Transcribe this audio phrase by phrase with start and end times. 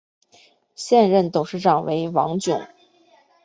[0.73, 2.65] 现任董事长为王炯。